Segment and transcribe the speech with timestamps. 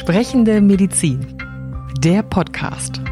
[0.00, 1.36] Sprechende Medizin.
[1.98, 3.02] Der Podcast.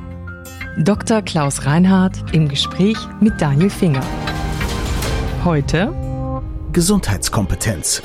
[0.79, 1.21] Dr.
[1.21, 4.03] Klaus Reinhardt im Gespräch mit Daniel Finger.
[5.45, 5.93] Heute
[6.73, 8.03] Gesundheitskompetenz.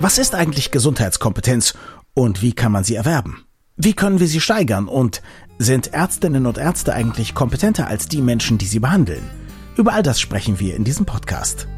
[0.00, 1.74] Was ist eigentlich Gesundheitskompetenz
[2.14, 3.44] und wie kann man sie erwerben?
[3.76, 5.22] Wie können wir sie steigern und
[5.58, 9.22] sind Ärztinnen und Ärzte eigentlich kompetenter als die Menschen, die sie behandeln?
[9.76, 11.68] Über all das sprechen wir in diesem Podcast.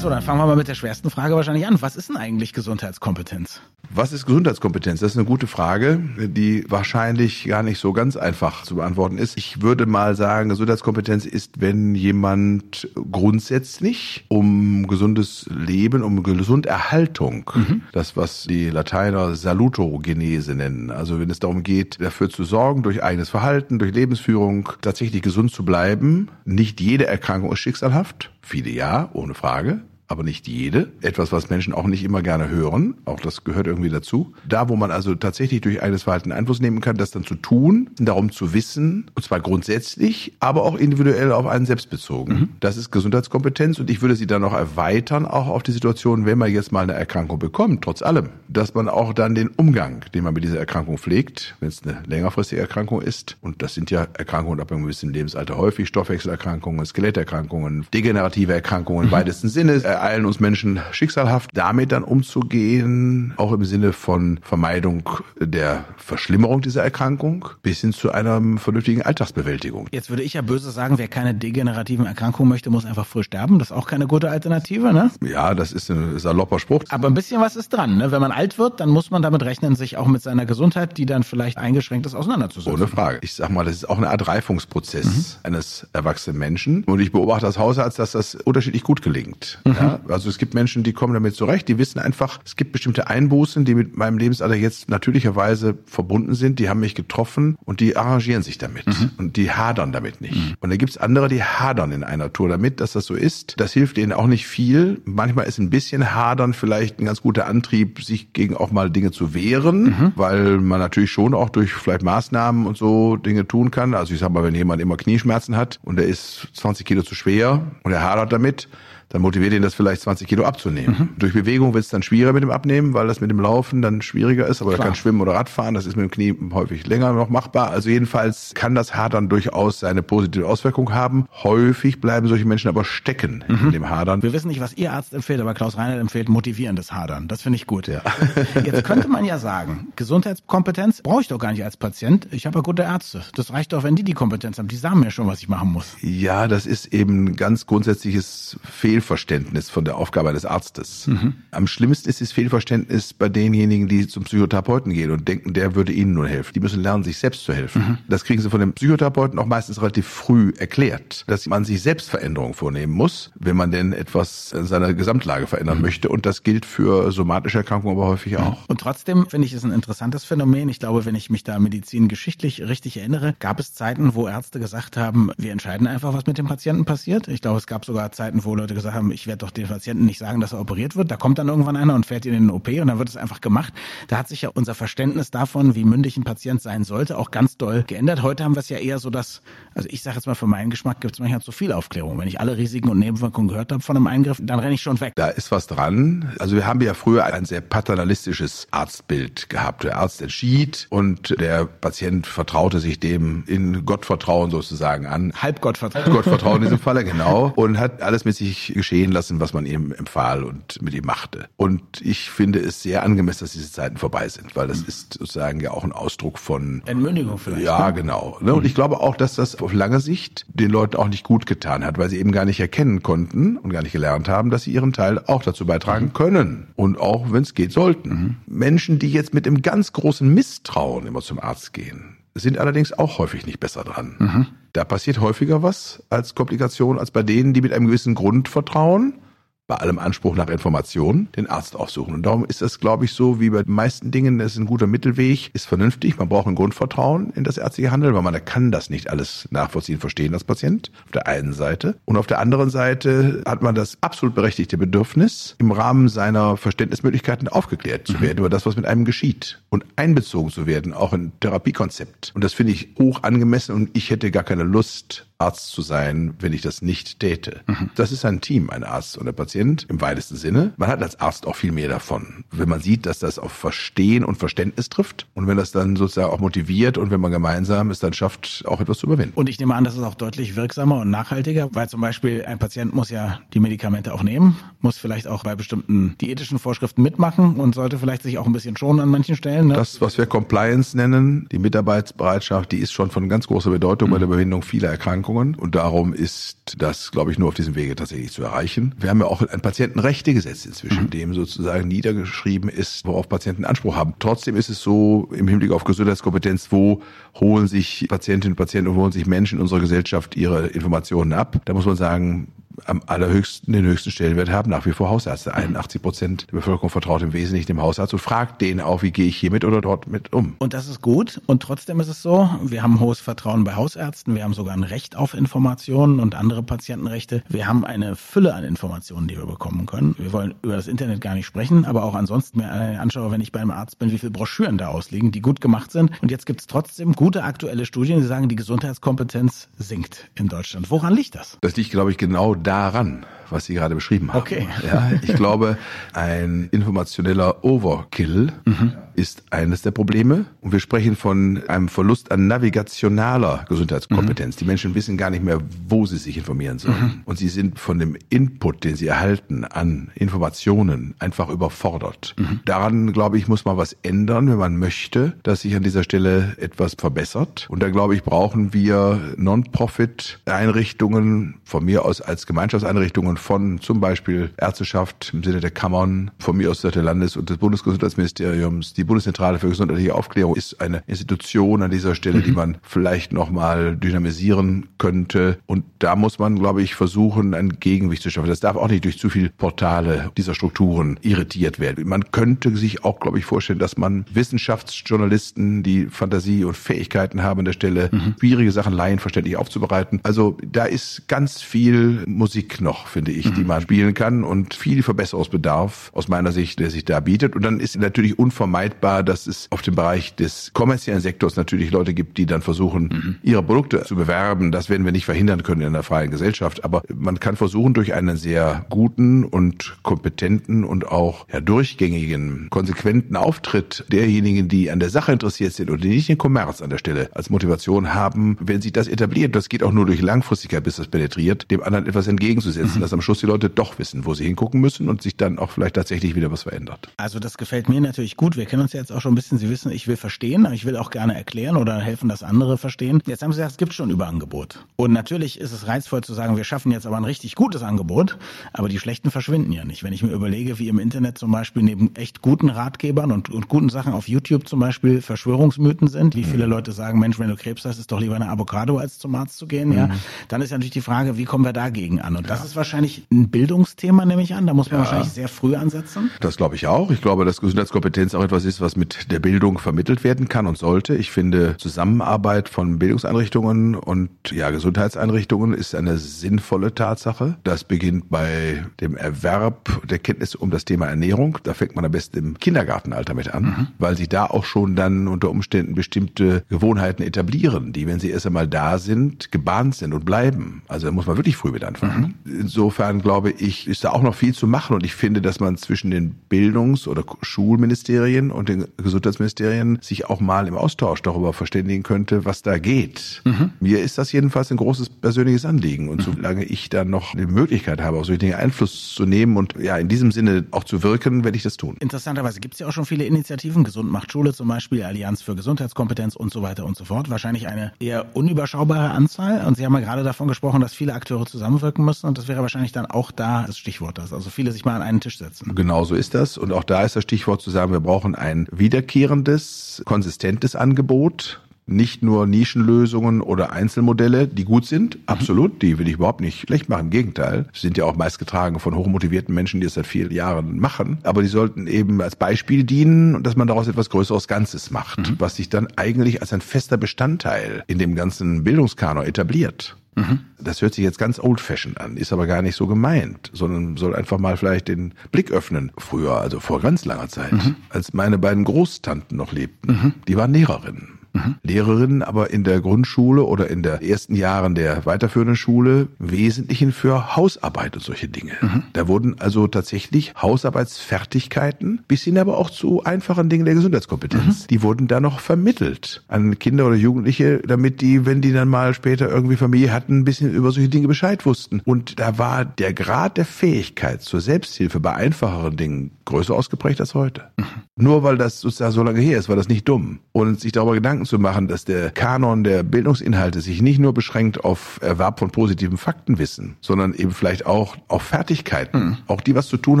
[0.04, 1.80] So, dann fangen wir mal mit der schwersten Frage wahrscheinlich an.
[1.80, 3.62] Was ist denn eigentlich Gesundheitskompetenz?
[3.88, 5.00] Was ist Gesundheitskompetenz?
[5.00, 9.38] Das ist eine gute Frage, die wahrscheinlich gar nicht so ganz einfach zu beantworten ist.
[9.38, 17.80] Ich würde mal sagen, Gesundheitskompetenz ist, wenn jemand grundsätzlich um gesundes Leben, um Gesunderhaltung, mhm.
[17.92, 23.02] das was die Lateiner Salutogenese nennen, also wenn es darum geht, dafür zu sorgen, durch
[23.02, 26.28] eigenes Verhalten, durch Lebensführung tatsächlich gesund zu bleiben.
[26.44, 29.80] Nicht jede Erkrankung ist schicksalhaft, viele ja, ohne Frage
[30.14, 30.92] aber nicht jede.
[31.02, 32.94] Etwas, was Menschen auch nicht immer gerne hören.
[33.04, 34.32] Auch das gehört irgendwie dazu.
[34.48, 37.90] Da, wo man also tatsächlich durch eigenes Verhalten Einfluss nehmen kann, das dann zu tun,
[37.98, 42.32] darum zu wissen, und zwar grundsätzlich, aber auch individuell auf einen selbst bezogen.
[42.32, 42.48] Mhm.
[42.60, 46.38] Das ist Gesundheitskompetenz und ich würde sie dann noch erweitern, auch auf die Situation, wenn
[46.38, 50.22] man jetzt mal eine Erkrankung bekommt, trotz allem, dass man auch dann den Umgang, den
[50.22, 54.06] man mit dieser Erkrankung pflegt, wenn es eine längerfristige Erkrankung ist, und das sind ja
[54.14, 59.12] Erkrankungen ab einem gewissen Lebensalter häufig, Stoffwechselerkrankungen, Skeletterkrankungen, degenerative Erkrankungen im mhm.
[59.12, 65.08] weitesten Sinne, ereilen uns Menschen schicksalhaft, damit dann umzugehen, auch im Sinne von Vermeidung
[65.40, 69.88] der Verschlimmerung dieser Erkrankung bis hin zu einer vernünftigen Alltagsbewältigung.
[69.92, 73.58] Jetzt würde ich ja böse sagen, wer keine degenerativen Erkrankungen möchte, muss einfach früh sterben.
[73.58, 75.10] Das ist auch keine gute Alternative, ne?
[75.22, 76.82] Ja, das ist ein salopper Spruch.
[76.90, 78.12] Aber ein bisschen was ist dran, ne?
[78.12, 81.06] Wenn man alt wird, dann muss man damit rechnen, sich auch mit seiner Gesundheit, die
[81.06, 82.74] dann vielleicht eingeschränkt ist, auseinanderzusetzen.
[82.74, 83.20] Ohne Frage.
[83.22, 85.24] Ich sag mal, das ist auch eine Art Reifungsprozess mhm.
[85.44, 86.84] eines erwachsenen Menschen.
[86.84, 89.60] Und ich beobachte als Hausarzt, dass das unterschiedlich gut gelingt.
[89.64, 89.72] Mhm.
[89.72, 89.83] Ja?
[90.08, 93.64] Also es gibt Menschen, die kommen damit zurecht, die wissen einfach, es gibt bestimmte Einbußen,
[93.64, 98.42] die mit meinem Lebensalter jetzt natürlicherweise verbunden sind, die haben mich getroffen und die arrangieren
[98.42, 99.10] sich damit mhm.
[99.18, 100.34] und die hadern damit nicht.
[100.34, 100.54] Mhm.
[100.60, 103.54] Und dann gibt's andere, die hadern in einer Tour damit, dass das so ist.
[103.58, 105.00] Das hilft ihnen auch nicht viel.
[105.04, 109.10] Manchmal ist ein bisschen hadern vielleicht ein ganz guter Antrieb, sich gegen auch mal Dinge
[109.10, 110.12] zu wehren, mhm.
[110.16, 113.94] weil man natürlich schon auch durch vielleicht Maßnahmen und so Dinge tun kann.
[113.94, 117.14] Also ich sag mal, wenn jemand immer Knieschmerzen hat und er ist 20 Kilo zu
[117.14, 118.68] schwer und er hadert damit,
[119.08, 120.96] dann motiviert ihn das vielleicht 20 Kilo abzunehmen.
[120.98, 121.08] Mhm.
[121.18, 124.02] Durch Bewegung wird es dann schwieriger mit dem Abnehmen, weil das mit dem Laufen dann
[124.02, 124.62] schwieriger ist.
[124.62, 124.86] Aber Klar.
[124.86, 127.70] er kann schwimmen oder Radfahren, das ist mit dem Knie häufig länger noch machbar.
[127.70, 131.26] Also jedenfalls kann das Hadern durchaus seine positive Auswirkung haben.
[131.42, 133.66] Häufig bleiben solche Menschen aber stecken mhm.
[133.66, 134.22] in dem Hadern.
[134.22, 137.28] Wir wissen nicht, was Ihr Arzt empfiehlt, aber Klaus Reinhardt empfiehlt motivierendes Hadern.
[137.28, 137.86] Das finde ich gut.
[137.86, 138.02] Ja.
[138.64, 142.28] Jetzt könnte man ja sagen, Gesundheitskompetenz brauche ich doch gar nicht als Patient.
[142.30, 143.22] Ich habe ja gute Ärzte.
[143.34, 144.68] Das reicht doch, wenn die die Kompetenz haben.
[144.68, 145.96] Die sagen mir schon, was ich machen muss.
[146.00, 151.08] Ja, das ist eben ein ganz grundsätzliches Fehl Fehlverständnis von der Aufgabe eines Arztes.
[151.08, 151.34] Mhm.
[151.50, 155.92] Am schlimmsten ist das Fehlverständnis bei denjenigen, die zum Psychotherapeuten gehen und denken, der würde
[155.92, 156.52] ihnen nur helfen.
[156.54, 157.82] Die müssen lernen, sich selbst zu helfen.
[157.82, 157.98] Mhm.
[158.08, 162.08] Das kriegen sie von dem Psychotherapeuten auch meistens relativ früh erklärt, dass man sich selbst
[162.08, 165.82] Veränderungen vornehmen muss, wenn man denn etwas in seiner Gesamtlage verändern mhm.
[165.82, 166.08] möchte.
[166.08, 168.68] Und das gilt für somatische Erkrankungen aber häufig auch.
[168.68, 170.68] Und trotzdem finde ich es ein interessantes Phänomen.
[170.68, 174.96] Ich glaube, wenn ich mich da medizingeschichtlich richtig erinnere, gab es Zeiten, wo Ärzte gesagt
[174.96, 177.26] haben, wir entscheiden einfach, was mit dem Patienten passiert.
[177.26, 179.66] Ich glaube, es gab sogar Zeiten, wo Leute gesagt gesagt haben, ich werde doch den
[179.66, 181.10] Patienten nicht sagen, dass er operiert wird.
[181.10, 183.16] Da kommt dann irgendwann einer und fährt ihn in den OP und dann wird es
[183.16, 183.72] einfach gemacht.
[184.08, 187.56] Da hat sich ja unser Verständnis davon, wie mündig ein Patient sein sollte, auch ganz
[187.56, 188.22] doll geändert.
[188.22, 189.42] Heute haben wir es ja eher so, dass,
[189.74, 192.18] also ich sage jetzt mal, für meinen Geschmack gibt es manchmal zu viel Aufklärung.
[192.18, 195.00] Wenn ich alle Risiken und Nebenwirkungen gehört habe von einem Eingriff, dann renne ich schon
[195.00, 195.14] weg.
[195.16, 196.32] Da ist was dran.
[196.38, 199.84] Also wir haben ja früher ein sehr paternalistisches Arztbild gehabt.
[199.84, 205.32] Der Arzt entschied und der Patient vertraute sich dem in Gottvertrauen sozusagen an.
[205.34, 206.12] Halbgottvertrauen.
[206.12, 207.52] Gottvertrauen in diesem Falle, genau.
[207.56, 211.48] Und hat alles mit sich geschehen lassen, was man ihm empfahl und mit ihm machte.
[211.56, 215.60] Und ich finde es sehr angemessen, dass diese Zeiten vorbei sind, weil das ist sozusagen
[215.60, 217.64] ja auch ein Ausdruck von Entmündigung vielleicht.
[217.64, 217.94] Ja, ne?
[217.94, 218.38] genau.
[218.40, 218.54] Ne?
[218.54, 221.84] Und ich glaube auch, dass das auf lange Sicht den Leuten auch nicht gut getan
[221.84, 224.72] hat, weil sie eben gar nicht erkennen konnten und gar nicht gelernt haben, dass sie
[224.72, 228.08] ihren Teil auch dazu beitragen können und auch, wenn es geht, sollten.
[228.08, 228.36] Mhm.
[228.46, 233.18] Menschen, die jetzt mit einem ganz großen Misstrauen immer zum Arzt gehen, sind allerdings auch
[233.18, 234.16] häufig nicht besser dran.
[234.18, 234.46] Mhm.
[234.74, 239.20] Da passiert häufiger was als Komplikation als bei denen, die mit einem gewissen Grund vertrauen
[239.66, 242.14] bei allem Anspruch nach Informationen den Arzt aufsuchen.
[242.14, 244.66] Und darum ist das, glaube ich, so wie bei den meisten Dingen, das ist ein
[244.66, 246.18] guter Mittelweg, ist vernünftig.
[246.18, 249.98] Man braucht ein Grundvertrauen in das ärztliche Handeln, weil man kann das nicht alles nachvollziehen,
[249.98, 250.90] verstehen als Patient.
[251.04, 251.96] Auf der einen Seite.
[252.04, 257.48] Und auf der anderen Seite hat man das absolut berechtigte Bedürfnis, im Rahmen seiner Verständnismöglichkeiten
[257.48, 258.20] aufgeklärt zu mhm.
[258.20, 262.32] werden über das, was mit einem geschieht und einbezogen zu werden, auch in Therapiekonzept.
[262.34, 266.34] Und das finde ich hoch angemessen und ich hätte gar keine Lust, Arzt zu sein,
[266.38, 267.60] wenn ich das nicht täte.
[267.66, 267.90] Mhm.
[267.96, 270.72] Das ist ein Team, ein Arzt und der Patient im weitesten Sinne.
[270.76, 272.44] Man hat als Arzt auch viel mehr davon.
[272.52, 276.32] Wenn man sieht, dass das auf Verstehen und Verständnis trifft und wenn das dann sozusagen
[276.32, 279.32] auch motiviert und wenn man gemeinsam es dann schafft, auch etwas zu überwinden.
[279.34, 282.58] Und ich nehme an, das ist auch deutlich wirksamer und nachhaltiger, weil zum Beispiel ein
[282.58, 287.56] Patient muss ja die Medikamente auch nehmen, muss vielleicht auch bei bestimmten diätischen Vorschriften mitmachen
[287.56, 289.68] und sollte vielleicht sich auch ein bisschen schonen an manchen Stellen.
[289.68, 289.74] Ne?
[289.74, 294.12] Das, was wir Compliance nennen, die Mitarbeitsbereitschaft, die ist schon von ganz großer Bedeutung mhm.
[294.12, 297.96] bei der Überwindung vieler Erkrankungen und darum ist das, glaube ich, nur auf diesem Wege
[297.96, 298.94] tatsächlich zu erreichen.
[298.98, 301.10] Wir haben ja auch ein Patientenrechtegesetz inzwischen, mhm.
[301.10, 304.14] dem sozusagen niedergeschrieben ist, worauf Patienten Anspruch haben.
[304.18, 307.02] Trotzdem ist es so im Hinblick auf Gesundheitskompetenz, wo
[307.40, 311.60] holen sich Patientinnen und Patienten und holen sich Menschen in unserer Gesellschaft ihre Informationen ab.
[311.64, 312.48] Da muss man sagen,
[312.86, 315.54] am allerhöchsten, den höchsten Stellenwert haben nach wie vor Hausärzte.
[315.54, 319.26] 81 Prozent der Bevölkerung vertraut im Wesentlichen dem Hausarzt und fragt den auch, wie gehe
[319.26, 320.54] ich hiermit oder dort mit um.
[320.58, 321.40] Und das ist gut.
[321.46, 324.34] Und trotzdem ist es so, wir haben hohes Vertrauen bei Hausärzten.
[324.34, 327.42] Wir haben sogar ein Recht auf Informationen und andere Patientenrechte.
[327.48, 330.14] Wir haben eine Fülle an Informationen, die wir bekommen können.
[330.18, 333.52] Wir wollen über das Internet gar nicht sprechen, aber auch ansonsten mir anschaue, wenn ich
[333.52, 336.10] beim Arzt bin, wie viele Broschüren da ausliegen, die gut gemacht sind.
[336.22, 340.90] Und jetzt gibt es trotzdem gute aktuelle Studien, die sagen, die Gesundheitskompetenz sinkt in Deutschland.
[340.90, 341.58] Woran liegt das?
[341.60, 344.40] Das liegt, glaube ich, genau daran, was Sie gerade beschrieben haben.
[344.40, 344.66] Okay.
[344.84, 345.78] Ja, ich glaube,
[346.12, 348.92] ein informationeller Overkill mhm.
[349.14, 350.46] ist eines der Probleme.
[350.60, 354.56] Und wir sprechen von einem Verlust an navigationaler Gesundheitskompetenz.
[354.56, 354.58] Mhm.
[354.58, 357.00] Die Menschen wissen gar nicht mehr, wo sie sich informieren sollen.
[357.00, 357.22] Mhm.
[357.24, 362.34] Und sie sind von dem Input, den sie erhalten an Informationen, einfach überfordert.
[362.36, 362.60] Mhm.
[362.66, 366.56] Daran, glaube ich, muss man was ändern, wenn man möchte, dass sich an dieser Stelle
[366.58, 367.66] etwas verbessert.
[367.70, 374.50] Und da, glaube ich, brauchen wir Non-Profit-Einrichtungen, von mir aus als Gemeinschaftseinrichtungen von zum Beispiel
[374.56, 378.94] Ärzteschaft im Sinne der Kammern, von mir aus der Landes- und des Bundesgesundheitsministeriums.
[378.94, 382.42] Die Bundeszentrale für gesundheitliche Aufklärung ist eine Institution an dieser Stelle, mhm.
[382.44, 385.58] die man vielleicht nochmal dynamisieren könnte.
[385.66, 388.48] Und da muss man, glaube ich, versuchen, ein Gegengewicht zu schaffen.
[388.48, 392.08] Das darf auch nicht durch zu viele Portale dieser Strukturen irritiert werden.
[392.08, 397.58] Man könnte sich auch, glaube ich, vorstellen, dass man Wissenschaftsjournalisten, die Fantasie und Fähigkeiten haben
[397.58, 398.36] an der Stelle, mhm.
[398.38, 400.20] schwierige Sachen laienverständlich aufzubereiten.
[400.22, 403.54] Also da ist ganz viel Musik noch, finde ich, mhm.
[403.54, 407.56] die man spielen kann und viel Verbesserungsbedarf aus meiner Sicht, der sich da bietet.
[407.56, 412.12] Und dann ist natürlich unvermeidbar, dass es auf dem Bereich des kommerziellen Sektors natürlich Leute
[412.12, 413.36] gibt, die dann versuchen, mhm.
[413.42, 414.72] ihre Produkte zu bewerben.
[414.72, 416.84] Das werden wir nicht verhindern können in einer freien Gesellschaft.
[416.84, 423.36] Aber man kann versuchen, durch einen sehr guten und kompetenten und auch ja, durchgängigen, konsequenten
[423.36, 426.98] Auftritt derjenigen, die an der Sache interessiert sind und die nicht den Kommerz an der
[426.98, 430.96] Stelle als Motivation haben, wenn sich das etabliert, das geht auch nur durch Langfristigkeit, bis
[430.96, 433.00] das penetriert, dem anderen etwas entgegenzusetzen, mhm.
[433.00, 435.70] dass am Schluss die Leute doch wissen, wo sie hingucken müssen und sich dann auch
[435.70, 437.08] vielleicht tatsächlich wieder was verändert.
[437.16, 438.56] Also das gefällt mir natürlich gut.
[438.56, 439.58] Wir kennen uns jetzt auch schon ein bisschen.
[439.58, 442.78] Sie wissen, ich will verstehen, aber ich will auch gerne erklären oder helfen, dass andere
[442.78, 443.22] verstehen.
[443.26, 444.84] Jetzt haben Sie gesagt, es gibt schon Überangebot.
[444.96, 448.38] Und natürlich ist es reizvoll zu sagen, wir schaffen jetzt aber ein richtig gutes Angebot,
[448.72, 450.02] aber die schlechten verschwinden ja nicht.
[450.02, 453.68] Wenn ich mir überlege, wie im Internet zum Beispiel neben echt guten Ratgebern und, und
[453.68, 456.70] guten Sachen auf YouTube zum Beispiel Verschwörungsmythen sind, wie viele mhm.
[456.72, 459.58] Leute sagen, Mensch, wenn du Krebs hast, ist doch lieber eine Avocado als zum Arzt
[459.58, 460.12] zu gehen, ja, mhm.
[460.48, 462.36] dann ist ja natürlich die Frage, wie kommen wir dagegen an?
[462.36, 462.64] Und das ja.
[462.66, 464.66] ist wahrscheinlich ein Bildungsthema, nehme ich an.
[464.66, 465.04] Da muss man ja.
[465.04, 466.30] wahrscheinlich sehr früh ansetzen.
[466.40, 467.10] Das glaube ich auch.
[467.10, 470.78] Ich glaube, dass Gesundheitskompetenz auch etwas ist, was mit der Bildung vermittelt werden kann und
[470.78, 471.14] sollte.
[471.14, 477.56] Ich finde, Zusammenarbeit von Bildungseinrichtungen und ja, Gesundheitseinrichtungen ist eine sinnvolle Tatsache.
[477.64, 481.58] Das beginnt bei dem Erwerb der Kenntnisse um das Thema Ernährung.
[481.62, 483.86] Da fängt man am besten im Kindergartenalter mit an, mhm.
[483.98, 488.46] weil sich da auch schon dann unter Umständen bestimmte Gewohnheiten etablieren, die, wenn sie erst
[488.46, 490.82] einmal da sind, gebahnt sind und bleiben.
[490.88, 492.13] Also da muss man wirklich früh mit anfangen.
[492.13, 492.13] Mhm.
[492.44, 495.76] Insofern glaube ich, ist da auch noch viel zu machen und ich finde, dass man
[495.76, 502.02] zwischen den Bildungs- oder Schulministerien und den Gesundheitsministerien sich auch mal im Austausch darüber verständigen
[502.02, 503.42] könnte, was da geht.
[503.44, 503.70] Mhm.
[503.80, 506.34] Mir ist das jedenfalls ein großes persönliches Anliegen und mhm.
[506.34, 509.96] solange ich dann noch die Möglichkeit habe, auf solche Dinge Einfluss zu nehmen und ja
[509.96, 511.96] in diesem Sinne auch zu wirken, werde ich das tun.
[512.00, 515.54] Interessanterweise gibt es ja auch schon viele Initiativen, Gesund macht Schule zum Beispiel, Allianz für
[515.54, 517.30] Gesundheitskompetenz und so weiter und so fort.
[517.30, 521.46] Wahrscheinlich eine eher unüberschaubare Anzahl und Sie haben ja gerade davon gesprochen, dass viele Akteure
[521.46, 524.84] zusammenwirken müssen und das wäre wahrscheinlich dann auch da das Stichwort, dass also viele sich
[524.84, 525.74] mal an einen Tisch setzen.
[525.74, 528.66] Genau so ist das und auch da ist das Stichwort zu sagen, wir brauchen ein
[528.72, 535.22] wiederkehrendes, konsistentes Angebot nicht nur Nischenlösungen oder Einzelmodelle, die gut sind, mhm.
[535.26, 537.66] absolut, die will ich überhaupt nicht schlecht machen, im Gegenteil.
[537.72, 541.18] Sie sind ja auch meist getragen von hochmotivierten Menschen, die es seit vielen Jahren machen,
[541.22, 545.18] aber die sollten eben als Beispiel dienen und dass man daraus etwas Größeres Ganzes macht,
[545.18, 545.36] mhm.
[545.38, 549.96] was sich dann eigentlich als ein fester Bestandteil in dem ganzen Bildungskanon etabliert.
[550.16, 550.40] Mhm.
[550.58, 554.14] Das hört sich jetzt ganz old-fashioned an, ist aber gar nicht so gemeint, sondern soll
[554.14, 555.90] einfach mal vielleicht den Blick öffnen.
[555.98, 557.76] Früher, also vor ganz langer Zeit, mhm.
[557.90, 560.14] als meine beiden Großtanten noch lebten, mhm.
[560.28, 561.18] die waren Lehrerinnen.
[561.34, 561.56] Mhm.
[561.62, 567.36] Lehrerinnen aber in der Grundschule oder in der ersten Jahren der weiterführenden Schule Wesentlichen für
[567.36, 568.52] Hausarbeit und solche Dinge.
[568.60, 568.84] Mhm.
[568.92, 574.66] Da wurden also tatsächlich Hausarbeitsfertigkeiten bis hin aber auch zu einfachen Dingen der Gesundheitskompetenz, mhm.
[574.68, 578.94] die wurden da noch vermittelt an Kinder oder Jugendliche, damit die, wenn die dann mal
[578.94, 581.82] später irgendwie Familie hatten, ein bisschen über solche Dinge Bescheid wussten.
[581.84, 587.14] Und da war der Grad der Fähigkeit zur Selbsthilfe bei einfacheren Dingen größer ausgeprägt als
[587.14, 587.50] heute.
[587.56, 587.64] Mhm.
[587.96, 590.20] Nur weil das sozusagen so lange her ist, war das nicht dumm.
[590.32, 594.64] Und sich darüber Gedanken zu machen, dass der Kanon der Bildungsinhalte sich nicht nur beschränkt
[594.64, 599.16] auf Erwerb von positiven Faktenwissen, sondern eben vielleicht auch auf Fertigkeiten, mhm.
[599.26, 600.00] auch die was zu tun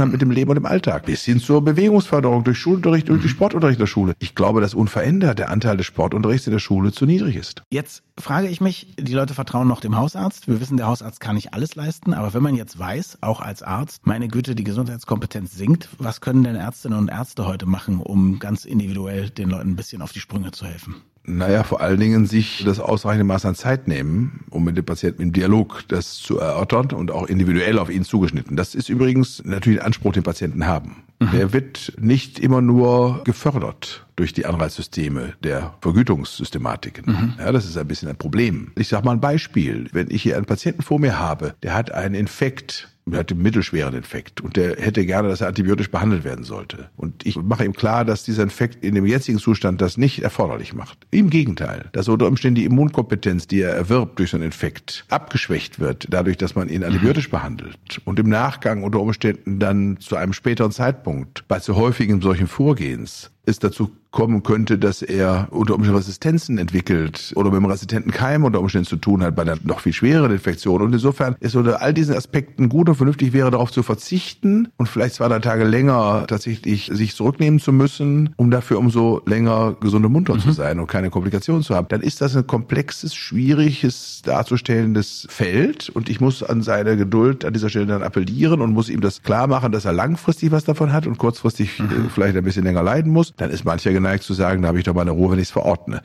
[0.00, 3.20] haben mit dem Leben und dem Alltag, bis hin zur Bewegungsförderung durch Schulunterricht und mhm.
[3.20, 4.14] durch Sportunterricht der Schule.
[4.18, 7.62] Ich glaube, dass unverändert der Anteil des Sportunterrichts in der Schule zu niedrig ist.
[7.70, 10.48] Jetzt frage ich mich, die Leute vertrauen noch dem Hausarzt.
[10.48, 13.62] Wir wissen, der Hausarzt kann nicht alles leisten, aber wenn man jetzt weiß, auch als
[13.62, 18.38] Arzt, meine Güte, die Gesundheitskompetenz sinkt, was können denn Ärztinnen und Ärzte heute machen, um
[18.38, 20.96] ganz individuell den Leuten ein bisschen auf die Sprünge zu helfen?
[21.26, 25.22] Naja, vor allen Dingen sich das ausreichende Maß an Zeit nehmen, um mit dem Patienten
[25.22, 28.56] im Dialog das zu erörtern und auch individuell auf ihn zugeschnitten.
[28.56, 31.04] Das ist übrigens natürlich ein Anspruch, den Patienten haben.
[31.20, 31.30] Mhm.
[31.32, 37.04] Der wird nicht immer nur gefördert durch die Anreizsysteme der Vergütungssystematiken.
[37.06, 37.34] Mhm.
[37.38, 38.72] Ja, das ist ein bisschen ein Problem.
[38.76, 39.88] Ich sage mal ein Beispiel.
[39.92, 43.42] Wenn ich hier einen Patienten vor mir habe, der hat einen Infekt er hat einen
[43.42, 46.88] mittelschweren Infekt und der hätte gerne, dass er antibiotisch behandelt werden sollte.
[46.96, 50.72] Und ich mache ihm klar, dass dieser Infekt in dem jetzigen Zustand das nicht erforderlich
[50.72, 51.06] macht.
[51.10, 55.80] Im Gegenteil, dass unter Umständen die Immunkompetenz, die er erwirbt durch so einen Infekt, abgeschwächt
[55.80, 60.32] wird, dadurch, dass man ihn antibiotisch behandelt und im Nachgang unter Umständen dann zu einem
[60.32, 65.98] späteren Zeitpunkt bei zu häufigem solchen Vorgehens es dazu kommen könnte, dass er unter Umständen
[65.98, 69.80] Resistenzen entwickelt oder mit einem resistenten Keim unter Umständen zu tun hat bei einer noch
[69.80, 70.82] viel schwereren Infektion.
[70.82, 74.88] Und insofern ist unter all diesen Aspekten gut und vernünftig wäre, darauf zu verzichten und
[74.88, 80.06] vielleicht zwei, drei Tage länger tatsächlich sich zurücknehmen zu müssen, um dafür umso länger gesund
[80.06, 80.40] und munter mhm.
[80.40, 81.88] zu sein und keine Komplikationen zu haben.
[81.88, 87.52] Dann ist das ein komplexes, schwieriges darzustellendes Feld und ich muss an seine Geduld an
[87.52, 90.92] dieser Stelle dann appellieren und muss ihm das klar machen, dass er langfristig was davon
[90.92, 91.84] hat und kurzfristig mhm.
[91.84, 94.78] Äh, vielleicht ein bisschen länger leiden muss dann ist mancher geneigt zu sagen, da habe
[94.78, 96.02] ich doch mal eine Ruhe, wenn ich es verordne.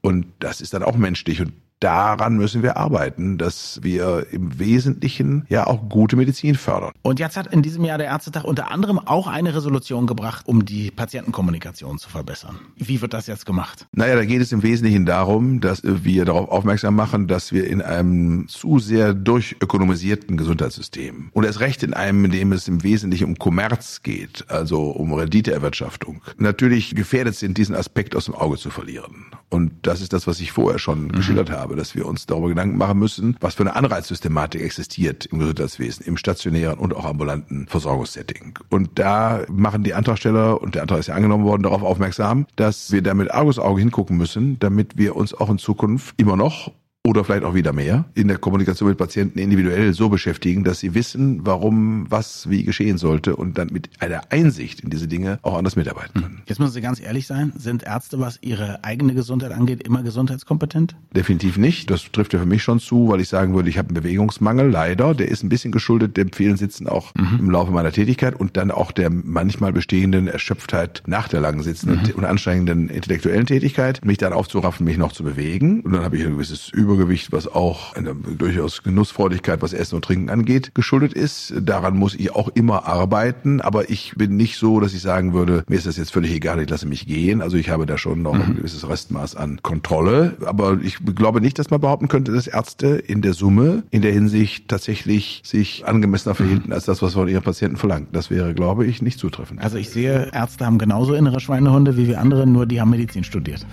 [0.00, 1.40] Und das ist dann auch menschlich.
[1.40, 6.92] Und daran müssen wir arbeiten, dass wir im Wesentlichen ja auch gute Medizin fördern.
[7.02, 10.64] Und jetzt hat in diesem Jahr der Ärztetag unter anderem auch eine Resolution gebracht, um
[10.64, 12.58] die Patientenkommunikation zu verbessern.
[12.76, 13.86] Wie wird das jetzt gemacht?
[13.92, 17.82] Naja, da geht es im Wesentlichen darum, dass wir darauf aufmerksam machen, dass wir in
[17.82, 23.24] einem zu sehr durchökonomisierten Gesundheitssystem und erst recht in einem, in dem es im Wesentlichen
[23.24, 28.70] um Kommerz geht, also um Renditeerwirtschaftung, natürlich gefährdet sind, diesen Aspekt aus dem Auge zu
[28.70, 29.26] verlieren.
[29.50, 31.12] Und das ist das, was ich vorher schon mhm.
[31.12, 35.26] geschildert habe habe, dass wir uns darüber Gedanken machen müssen, was für eine Anreizsystematik existiert
[35.26, 38.58] im Gesundheitswesen, im stationären und auch ambulanten Versorgungssetting.
[38.70, 42.90] Und da machen die Antragsteller, und der Antrag ist ja angenommen worden, darauf aufmerksam, dass
[42.90, 46.72] wir da Argusauge hingucken müssen, damit wir uns auch in Zukunft immer noch
[47.08, 50.94] oder vielleicht auch wieder mehr in der Kommunikation mit Patienten individuell so beschäftigen, dass sie
[50.94, 55.56] wissen, warum was wie geschehen sollte und dann mit einer Einsicht in diese Dinge auch
[55.56, 56.42] anders mitarbeiten können.
[56.44, 60.96] Jetzt müssen Sie ganz ehrlich sein, sind Ärzte, was ihre eigene Gesundheit angeht, immer gesundheitskompetent?
[61.16, 61.90] Definitiv nicht.
[61.90, 64.68] Das trifft ja für mich schon zu, weil ich sagen würde, ich habe einen Bewegungsmangel,
[64.68, 65.14] leider.
[65.14, 67.38] Der ist ein bisschen geschuldet dem vielen Sitzen auch mhm.
[67.38, 72.02] im Laufe meiner Tätigkeit und dann auch der manchmal bestehenden Erschöpftheit nach der langen sitzenden
[72.02, 72.10] mhm.
[72.16, 75.80] und anstrengenden intellektuellen Tätigkeit, mich dann aufzuraffen, mich noch zu bewegen.
[75.80, 79.96] Und dann habe ich ein gewisses Über Übergewicht, was auch eine durchaus Genussfreudigkeit, was Essen
[79.96, 81.54] und Trinken angeht, geschuldet ist.
[81.60, 85.64] Daran muss ich auch immer arbeiten, aber ich bin nicht so, dass ich sagen würde,
[85.68, 87.40] mir ist das jetzt völlig egal, ich lasse mich gehen.
[87.40, 88.42] Also ich habe da schon noch mhm.
[88.42, 92.88] ein gewisses Restmaß an Kontrolle, aber ich glaube nicht, dass man behaupten könnte, dass Ärzte
[92.88, 96.72] in der Summe in der Hinsicht tatsächlich sich angemessener verhielten mhm.
[96.72, 98.08] als das, was von ihren Patienten verlangt.
[98.12, 99.62] Das wäre, glaube ich, nicht zutreffend.
[99.62, 103.24] Also ich sehe, Ärzte haben genauso innere Schweinehunde wie wir andere, nur die haben Medizin
[103.24, 103.66] studiert.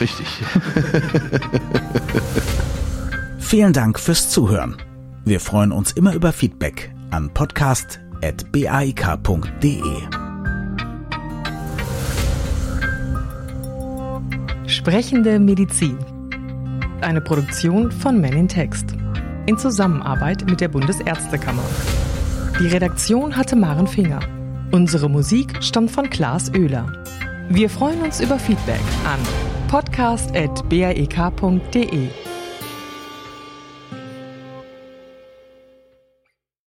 [0.00, 0.26] Richtig.
[3.42, 4.76] Vielen Dank fürs Zuhören.
[5.26, 9.82] Wir freuen uns immer über Feedback an podcast.baik.de.
[14.66, 15.98] Sprechende Medizin.
[17.02, 18.94] Eine Produktion von Men in Text.
[19.44, 21.64] In Zusammenarbeit mit der Bundesärztekammer.
[22.58, 24.20] Die Redaktion hatte Maren Finger.
[24.70, 26.90] Unsere Musik stammt von Klaas Oehler.
[27.50, 29.20] Wir freuen uns über Feedback an
[29.68, 32.08] podcast.baek.de.